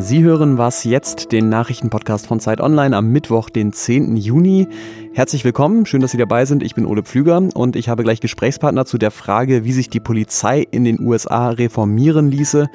[0.00, 4.16] Sie hören was jetzt, den Nachrichtenpodcast von Zeit Online am Mittwoch, den 10.
[4.16, 4.68] Juni.
[5.12, 6.62] Herzlich willkommen, schön, dass Sie dabei sind.
[6.62, 9.98] Ich bin Ole Pflüger und ich habe gleich Gesprächspartner zu der Frage, wie sich die
[9.98, 12.68] Polizei in den USA reformieren ließe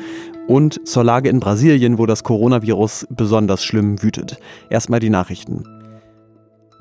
[0.47, 4.37] und zur Lage in Brasilien, wo das Coronavirus besonders schlimm wütet.
[4.69, 5.82] Erstmal die Nachrichten.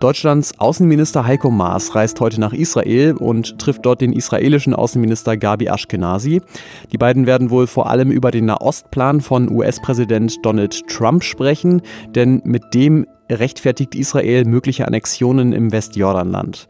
[0.03, 5.67] Deutschlands Außenminister Heiko Maas reist heute nach Israel und trifft dort den israelischen Außenminister Gabi
[5.67, 6.43] Ashkenazi.
[6.91, 11.83] Die beiden werden wohl vor allem über den Nahostplan von US-Präsident Donald Trump sprechen,
[12.17, 16.67] denn mit dem rechtfertigt Israel mögliche Annexionen im Westjordanland.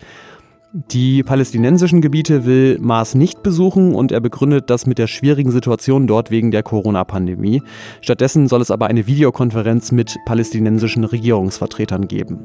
[0.74, 6.06] Die palästinensischen Gebiete will Maas nicht besuchen und er begründet das mit der schwierigen Situation
[6.06, 7.62] dort wegen der Corona-Pandemie.
[8.02, 12.41] Stattdessen soll es aber eine Videokonferenz mit palästinensischen Regierungsvertretern geben.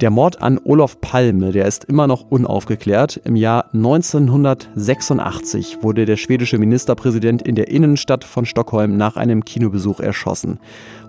[0.00, 3.20] Der Mord an Olof Palme, der ist immer noch unaufgeklärt.
[3.24, 9.98] Im Jahr 1986 wurde der schwedische Ministerpräsident in der Innenstadt von Stockholm nach einem Kinobesuch
[9.98, 10.60] erschossen.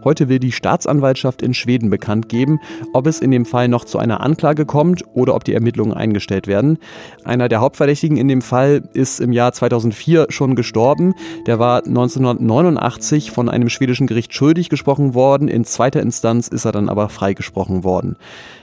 [0.04, 2.60] Heute will die Staatsanwaltschaft in Schweden bekannt geben,
[2.94, 6.48] ob es in dem Fall noch zu einer Anklage kommt oder ob die Ermittlungen eingestellt
[6.48, 6.80] werden.
[7.26, 11.14] Einer der Hauptverdächtigen in dem Fall ist im Jahr 2004 schon gestorben.
[11.46, 15.48] Der war 1989 von einem schwedischen Gericht schuldig gesprochen worden.
[15.48, 18.16] In zweiter Instanz ist er dann aber freigesprochen worden.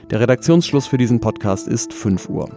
[0.09, 2.49] Der Redaktionsschluss für diesen Podcast ist 5 Uhr.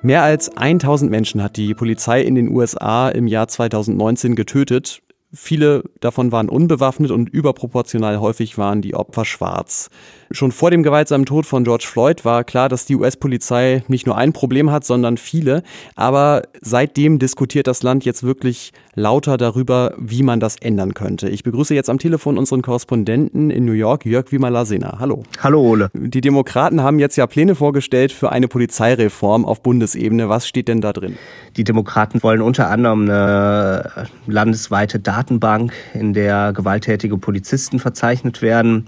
[0.00, 5.02] Mehr als 1000 Menschen hat die Polizei in den USA im Jahr 2019 getötet.
[5.32, 9.88] Viele davon waren unbewaffnet und überproportional häufig waren die Opfer schwarz.
[10.32, 14.16] Schon vor dem gewaltsamen Tod von George Floyd war klar, dass die US-Polizei nicht nur
[14.16, 15.62] ein Problem hat, sondern viele.
[15.94, 21.28] Aber seitdem diskutiert das Land jetzt wirklich lauter darüber, wie man das ändern könnte.
[21.28, 24.98] Ich begrüße jetzt am Telefon unseren Korrespondenten in New York, Jörg Wimalasena.
[24.98, 25.22] Hallo.
[25.40, 25.90] Hallo, Ole.
[25.94, 30.28] Die Demokraten haben jetzt ja Pläne vorgestellt für eine Polizeireform auf Bundesebene.
[30.28, 31.16] Was steht denn da drin?
[31.56, 38.86] Die Demokraten wollen unter anderem eine landesweite Datenbank, in der gewalttätige Polizisten verzeichnet werden.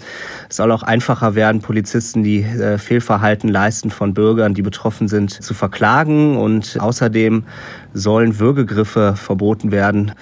[0.49, 5.31] Es soll auch einfacher werden, Polizisten, die äh, Fehlverhalten leisten von Bürgern, die betroffen sind,
[5.31, 6.39] zu verklagen.
[6.39, 7.45] Und außerdem
[7.93, 10.13] sollen Würgegriffe verboten werden.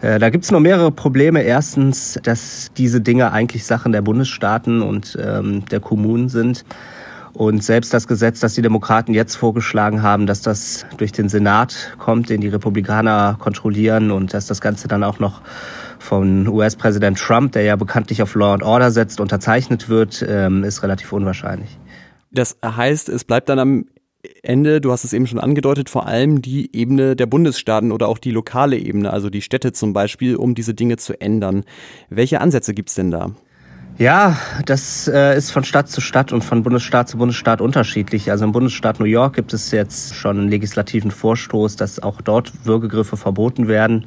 [0.00, 1.42] Äh, da gibt es noch mehrere Probleme.
[1.42, 6.64] Erstens, dass diese Dinge eigentlich Sachen der Bundesstaaten und ähm, der Kommunen sind.
[7.32, 11.94] Und selbst das Gesetz, das die Demokraten jetzt vorgeschlagen haben, dass das durch den Senat
[11.98, 15.40] kommt, den die Republikaner kontrollieren und dass das Ganze dann auch noch
[15.98, 20.82] von US-Präsident Trump, der ja bekanntlich auf Law and Order setzt, unterzeichnet wird, ähm, ist
[20.82, 21.78] relativ unwahrscheinlich.
[22.32, 23.84] Das heißt, es bleibt dann am
[24.42, 28.18] Ende, du hast es eben schon angedeutet, vor allem die Ebene der Bundesstaaten oder auch
[28.18, 31.64] die lokale Ebene, also die Städte zum Beispiel, um diese Dinge zu ändern.
[32.10, 33.32] Welche Ansätze gibt es denn da?
[34.00, 38.30] Ja, das äh, ist von Stadt zu Stadt und von Bundesstaat zu Bundesstaat unterschiedlich.
[38.30, 42.50] Also im Bundesstaat New York gibt es jetzt schon einen legislativen Vorstoß, dass auch dort
[42.64, 44.06] Würgegriffe verboten werden.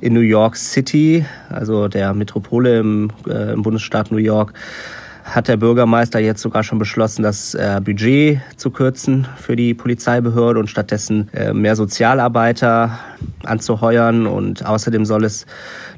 [0.00, 4.52] In New York City, also der Metropole im, äh, im Bundesstaat New York,
[5.24, 10.58] hat der Bürgermeister jetzt sogar schon beschlossen, das äh, Budget zu kürzen für die Polizeibehörde
[10.58, 12.98] und stattdessen äh, mehr Sozialarbeiter
[13.44, 14.26] anzuheuern.
[14.26, 15.46] Und außerdem soll es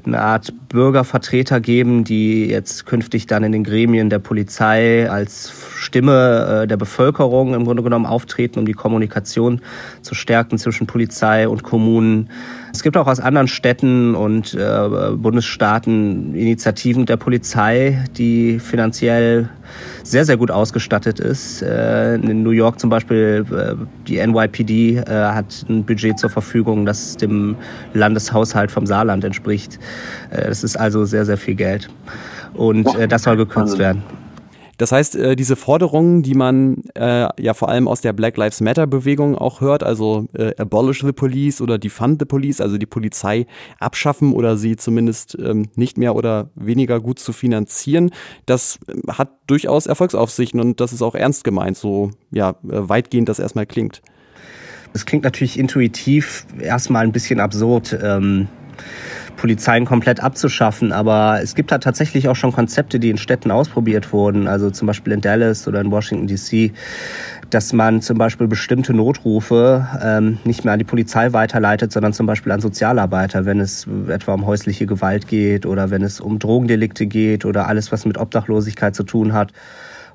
[0.05, 6.63] eine Art Bürgervertreter geben, die jetzt künftig dann in den Gremien der Polizei als Stimme
[6.63, 9.61] äh, der Bevölkerung im Grunde genommen auftreten, um die Kommunikation
[10.01, 12.29] zu stärken zwischen Polizei und Kommunen.
[12.75, 19.47] Es gibt auch aus anderen Städten und äh, Bundesstaaten Initiativen der Polizei, die finanziell
[20.03, 21.61] sehr, sehr gut ausgestattet ist.
[21.61, 23.75] Äh, in New York zum Beispiel, äh,
[24.09, 27.55] die NYPD äh, hat ein Budget zur Verfügung, das dem
[27.93, 29.79] Landeshaushalt vom Saarland entspricht.
[30.29, 31.89] Das ist also sehr, sehr viel Geld.
[32.55, 34.03] Und das soll gekürzt werden.
[34.77, 38.61] Das heißt, äh, diese Forderungen, die man äh, ja vor allem aus der Black Lives
[38.61, 42.85] Matter Bewegung auch hört, also äh, abolish the police oder defund the police, also die
[42.85, 43.45] Polizei
[43.79, 48.11] abschaffen oder sie zumindest ähm, nicht mehr oder weniger gut zu finanzieren,
[48.45, 53.29] das äh, hat durchaus Erfolgsaussichten und das ist auch ernst gemeint, so ja, äh, weitgehend
[53.29, 54.01] das erstmal klingt.
[54.93, 57.97] Es klingt natürlich intuitiv erstmal ein bisschen absurd.
[58.01, 58.47] Ähm
[59.35, 60.91] Polizeien komplett abzuschaffen.
[60.91, 64.87] Aber es gibt da tatsächlich auch schon Konzepte, die in Städten ausprobiert wurden, also zum
[64.87, 66.71] Beispiel in Dallas oder in Washington DC,
[67.49, 72.25] dass man zum Beispiel bestimmte Notrufe ähm, nicht mehr an die Polizei weiterleitet, sondern zum
[72.25, 77.05] Beispiel an Sozialarbeiter, wenn es etwa um häusliche Gewalt geht oder wenn es um Drogendelikte
[77.05, 79.51] geht oder alles, was mit Obdachlosigkeit zu tun hat.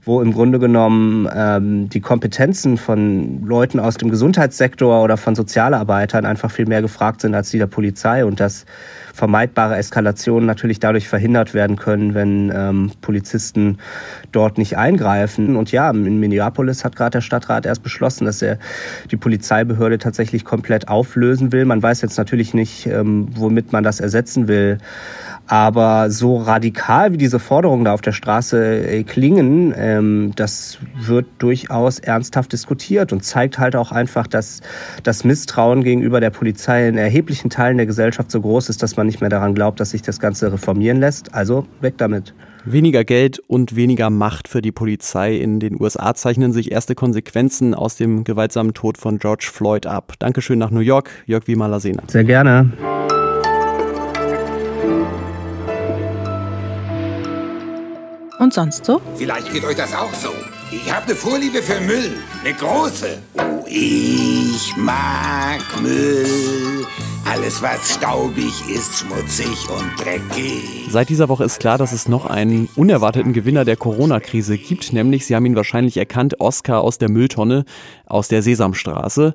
[0.05, 6.25] Wo im Grunde genommen ähm, die Kompetenzen von Leuten aus dem Gesundheitssektor oder von Sozialarbeitern
[6.25, 8.65] einfach viel mehr gefragt sind als die der Polizei und dass
[9.13, 13.79] vermeidbare Eskalationen natürlich dadurch verhindert werden können, wenn ähm, Polizisten
[14.33, 15.57] dort nicht eingreifen.
[15.57, 18.59] Und ja, in Minneapolis hat gerade der Stadtrat erst beschlossen, dass er
[19.11, 21.65] die Polizeibehörde tatsächlich komplett auflösen will.
[21.65, 24.79] Man weiß jetzt natürlich nicht, ähm, womit man das ersetzen will.
[25.51, 31.27] Aber so radikal, wie diese Forderungen da auf der Straße äh, klingen, ähm, das wird
[31.39, 34.61] durchaus ernsthaft diskutiert und zeigt halt auch einfach, dass
[35.03, 39.09] das Misstrauen gegenüber der Polizei in erheblichen Teilen der Gesellschaft so groß ist, dass man
[39.09, 41.35] nicht mehr daran glaubt, dass sich das Ganze reformieren lässt.
[41.35, 42.33] Also weg damit.
[42.65, 47.75] Weniger Geld und weniger Macht für die Polizei in den USA zeichnen sich erste Konsequenzen
[47.75, 50.13] aus dem gewaltsamen Tod von George Floyd ab.
[50.21, 52.05] Dankeschön nach New York, Jörg Wiemer-Lasena.
[52.07, 52.71] Sehr gerne.
[58.41, 59.03] Und sonst so?
[59.17, 60.31] Vielleicht geht euch das auch so.
[60.73, 62.17] Ich habe eine Vorliebe für Müll.
[62.43, 63.19] Eine große.
[63.37, 66.87] Oh, ich mag Müll.
[67.31, 70.89] Alles, was staubig ist, schmutzig und dreckig.
[70.89, 75.27] Seit dieser Woche ist klar, dass es noch einen unerwarteten Gewinner der Corona-Krise gibt, nämlich,
[75.27, 77.67] Sie haben ihn wahrscheinlich erkannt, Oscar aus der Mülltonne
[78.07, 79.35] aus der Sesamstraße.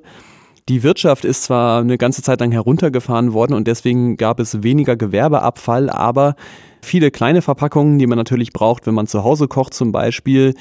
[0.68, 4.96] Die Wirtschaft ist zwar eine ganze Zeit lang heruntergefahren worden und deswegen gab es weniger
[4.96, 6.34] Gewerbeabfall, aber
[6.82, 10.54] viele kleine Verpackungen, die man natürlich braucht, wenn man zu Hause kocht zum Beispiel,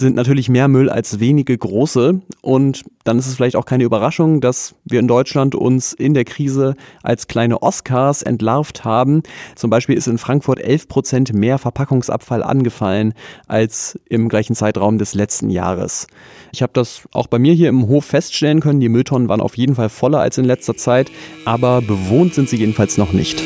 [0.00, 2.20] sind natürlich mehr Müll als wenige große.
[2.42, 6.24] Und dann ist es vielleicht auch keine Überraschung, dass wir in Deutschland uns in der
[6.24, 9.22] Krise als kleine Oscars entlarvt haben.
[9.54, 13.14] Zum Beispiel ist in Frankfurt 11 Prozent mehr Verpackungsabfall angefallen
[13.46, 16.06] als im gleichen Zeitraum des letzten Jahres.
[16.52, 18.80] Ich habe das auch bei mir hier im Hof feststellen können.
[18.80, 21.10] Die Mülltonnen waren auf jeden Fall voller als in letzter Zeit,
[21.44, 23.42] aber bewohnt sind sie jedenfalls noch nicht.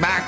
[0.00, 0.22] Mag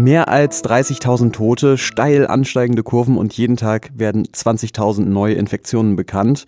[0.00, 6.46] Mehr als 30.000 Tote, steil ansteigende Kurven und jeden Tag werden 20.000 neue Infektionen bekannt.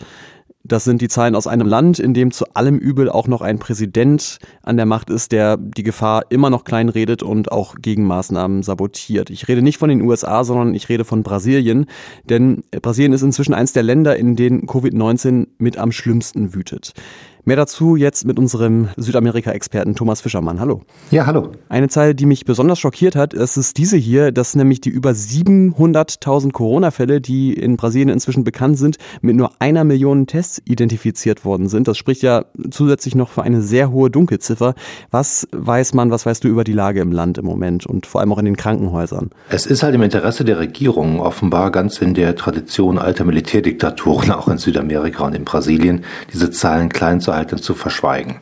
[0.65, 3.59] Das sind die Zahlen aus einem Land, in dem zu allem Übel auch noch ein
[3.59, 9.29] Präsident an der Macht ist, der die Gefahr immer noch kleinredet und auch Gegenmaßnahmen sabotiert.
[9.29, 11.85] Ich rede nicht von den USA, sondern ich rede von Brasilien,
[12.25, 16.95] denn Brasilien ist inzwischen eines der Länder, in denen Covid-19 mit am schlimmsten wütet.
[17.44, 20.61] Mehr dazu jetzt mit unserem Südamerika-Experten Thomas Fischermann.
[20.61, 20.83] Hallo.
[21.11, 21.50] Ja, hallo.
[21.69, 25.11] Eine Zahl, die mich besonders schockiert hat, ist, ist diese hier, dass nämlich die über
[25.11, 31.69] 700.000 Corona-Fälle, die in Brasilien inzwischen bekannt sind, mit nur einer Million Tests identifiziert worden
[31.69, 31.89] sind.
[31.89, 34.77] Das spricht ja zusätzlich noch für eine sehr hohe Dunkelziffer.
[35.11, 38.21] Was weiß man, was weißt du über die Lage im Land im Moment und vor
[38.21, 39.31] allem auch in den Krankenhäusern?
[39.49, 44.47] Es ist halt im Interesse der Regierung, offenbar ganz in der Tradition alter Militärdiktaturen, auch
[44.47, 48.37] in Südamerika und in Brasilien, diese Zahlen klein zu Seite zu verschweigen.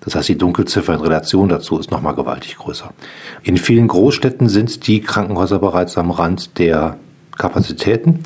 [0.00, 2.92] Das heißt, die Dunkelziffer in Relation dazu ist nochmal gewaltig größer.
[3.42, 6.96] In vielen Großstädten sind die Krankenhäuser bereits am Rand der
[7.36, 8.20] Kapazitäten.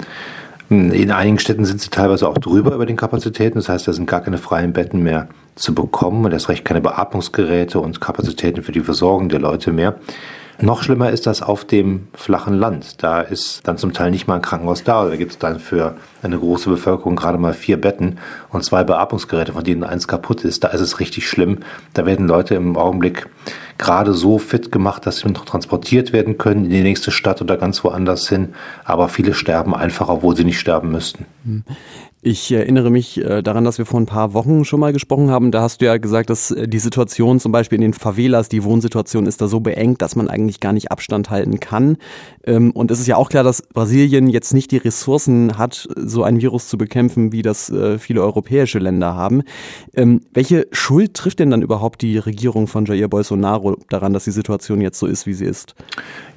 [0.69, 3.59] In einigen Städten sind sie teilweise auch drüber über den Kapazitäten.
[3.59, 6.81] Das heißt, da sind gar keine freien Betten mehr zu bekommen und erst recht keine
[6.81, 9.97] Beatmungsgeräte und Kapazitäten für die Versorgung der Leute mehr.
[10.61, 13.03] Noch schlimmer ist das auf dem flachen Land.
[13.03, 15.05] Da ist dann zum Teil nicht mal ein Krankenhaus da.
[15.05, 18.19] Da gibt es dann für eine große Bevölkerung gerade mal vier Betten
[18.51, 20.63] und zwei Beatmungsgeräte, von denen eins kaputt ist.
[20.63, 21.59] Da ist es richtig schlimm.
[21.93, 23.29] Da werden Leute im Augenblick
[23.79, 27.57] gerade so fit gemacht, dass sie noch transportiert werden können in die nächste Stadt oder
[27.57, 28.55] ganz woanders hin.
[28.85, 31.27] Aber viele sterben einfach, obwohl sie nicht sterben müssten.
[32.27, 35.51] Ich erinnere mich äh, daran, dass wir vor ein paar Wochen schon mal gesprochen haben.
[35.51, 38.65] Da hast du ja gesagt, dass äh, die Situation zum Beispiel in den Favelas, die
[38.65, 41.99] Wohnsituation ist da so beengt, dass man eigentlich gar nicht Abstand halten kann.
[42.47, 46.23] Ähm, und es ist ja auch klar, dass Brasilien jetzt nicht die Ressourcen hat, so
[46.23, 49.43] ein Virus zu bekämpfen, wie das äh, viele europäische Länder haben.
[49.93, 54.31] Ähm, welche Schuld trifft denn dann überhaupt die Regierung von Jair Bolsonaro daran, dass die
[54.31, 55.75] Situation jetzt so ist, wie sie ist?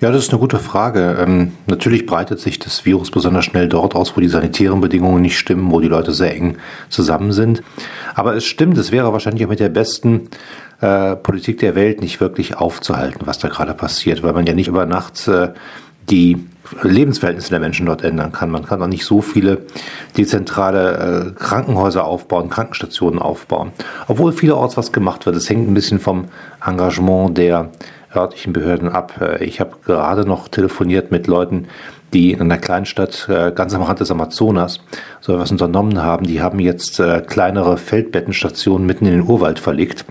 [0.01, 1.17] Ja, das ist eine gute Frage.
[1.17, 5.37] Ähm, natürlich breitet sich das Virus besonders schnell dort aus, wo die sanitären Bedingungen nicht
[5.37, 6.57] stimmen, wo die Leute sehr eng
[6.89, 7.61] zusammen sind.
[8.15, 10.29] Aber es stimmt, es wäre wahrscheinlich auch mit der besten
[10.81, 14.67] äh, Politik der Welt nicht wirklich aufzuhalten, was da gerade passiert, weil man ja nicht
[14.67, 15.49] über Nacht äh,
[16.09, 16.47] die
[16.81, 18.49] Lebensverhältnisse der Menschen dort ändern kann.
[18.49, 19.59] Man kann auch nicht so viele
[20.17, 23.71] dezentrale äh, Krankenhäuser aufbauen, Krankenstationen aufbauen.
[24.07, 25.35] Obwohl vielerorts was gemacht wird.
[25.35, 26.25] Es hängt ein bisschen vom
[26.65, 27.69] Engagement der
[28.15, 29.21] örtlichen Behörden ab.
[29.21, 31.67] Äh, ich habe gerade noch telefoniert mit Leuten,
[32.13, 34.79] die in einer Kleinstadt äh, ganz am Rand des Amazonas
[35.19, 36.25] so etwas unternommen haben.
[36.25, 40.05] Die haben jetzt äh, kleinere Feldbettenstationen mitten in den Urwald verlegt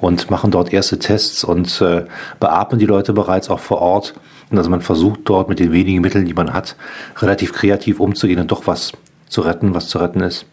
[0.00, 2.04] und machen dort erste Tests und äh,
[2.40, 4.14] beatmen die Leute bereits auch vor Ort.
[4.50, 6.76] Also man versucht dort mit den wenigen Mitteln, die man hat,
[7.18, 8.92] relativ kreativ umzugehen und doch was
[9.28, 10.46] zu retten, was zu retten ist.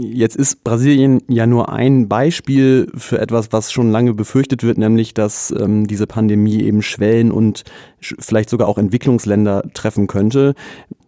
[0.00, 5.12] Jetzt ist Brasilien ja nur ein Beispiel für etwas, was schon lange befürchtet wird, nämlich
[5.12, 7.64] dass ähm, diese Pandemie eben Schwellen und
[7.98, 10.54] vielleicht sogar auch Entwicklungsländer treffen könnte.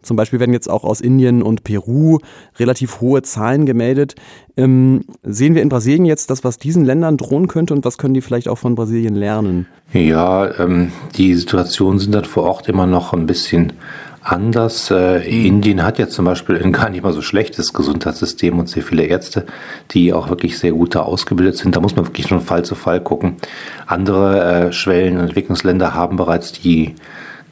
[0.02, 2.18] Zum Beispiel werden jetzt auch aus Indien und Peru
[2.58, 4.16] relativ hohe Zahlen gemeldet.
[4.56, 8.14] Ähm, sehen wir in Brasilien jetzt das, was diesen Ländern drohen könnte und was können
[8.14, 9.68] die vielleicht auch von Brasilien lernen?
[9.92, 13.72] Ja, ähm, die Situationen sind dann vor Ort immer noch ein bisschen
[14.22, 14.90] anders.
[14.90, 18.82] Äh, Indien hat ja zum Beispiel ein gar nicht mal so schlechtes Gesundheitssystem und sehr
[18.82, 19.46] viele Ärzte,
[19.90, 21.76] die auch wirklich sehr gut da ausgebildet sind.
[21.76, 23.36] Da muss man wirklich von Fall zu Fall gucken.
[23.86, 26.94] Andere äh, Schwellen- und Entwicklungsländer haben bereits die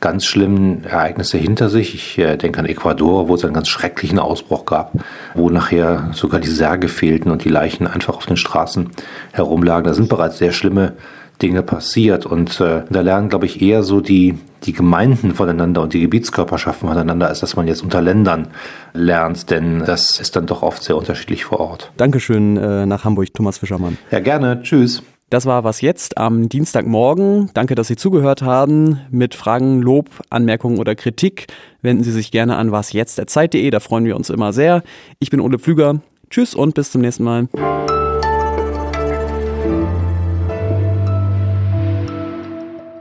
[0.00, 1.94] ganz schlimmen Ereignisse hinter sich.
[1.94, 4.92] Ich äh, denke an Ecuador, wo es einen ganz schrecklichen Ausbruch gab,
[5.34, 8.90] wo nachher sogar die Särge fehlten und die Leichen einfach auf den Straßen
[9.32, 9.84] herumlagen.
[9.84, 10.92] Da sind bereits sehr schlimme
[11.42, 15.92] Dinge passiert und äh, da lernen, glaube ich, eher so die die Gemeinden voneinander und
[15.94, 18.48] die Gebietskörperschaften voneinander, als dass man jetzt unter Ländern
[18.92, 21.92] lernt, denn das ist dann doch oft sehr unterschiedlich vor Ort.
[21.96, 23.98] Dankeschön äh, nach Hamburg, Thomas Fischermann.
[24.10, 24.62] Ja, gerne.
[24.62, 25.02] Tschüss.
[25.30, 27.50] Das war was jetzt am Dienstagmorgen.
[27.52, 29.00] Danke, dass Sie zugehört haben.
[29.10, 31.48] Mit Fragen, Lob, Anmerkungen oder Kritik
[31.82, 33.70] wenden Sie sich gerne an wasjetzt.zeit.de.
[33.70, 34.82] Da freuen wir uns immer sehr.
[35.18, 36.00] Ich bin Ole Pflüger.
[36.30, 37.48] Tschüss und bis zum nächsten Mal.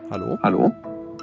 [0.09, 0.37] Hallo?
[0.41, 0.71] Hallo?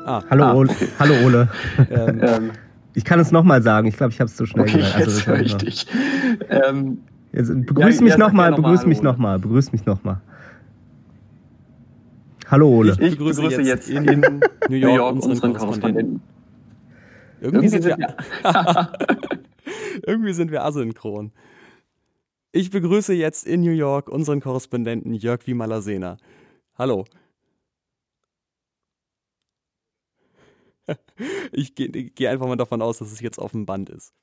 [0.04, 0.22] Ah.
[0.28, 0.70] Hallo, ah, Ole.
[0.70, 0.88] Okay.
[0.98, 1.48] Hallo Ole.
[1.90, 2.50] Ähm, ähm,
[2.94, 3.88] ich kann es nochmal sagen.
[3.88, 4.96] Ich glaube, ich habe es zu schnell okay, gesagt.
[4.96, 5.86] Also, jetzt richtig.
[6.48, 6.98] Ähm,
[7.32, 10.20] begrüß ja, mich nochmal, begrüß mich nochmal, begrüß mich nochmal.
[12.48, 12.92] Hallo Ole.
[12.92, 14.20] Ich, ich begrüße, begrüße, jetzt, in, in
[14.68, 16.20] New York, York unseren, unseren Korrespondenten.
[17.40, 17.96] Irgendwie, sind wir,
[20.06, 21.32] Irgendwie sind wir asynchron.
[22.52, 26.18] Ich begrüße jetzt in New York unseren Korrespondenten Jörg Wimalasena.
[26.78, 27.06] Hallo.
[31.52, 34.14] Ich gehe geh einfach mal davon aus, dass es jetzt auf dem Band ist.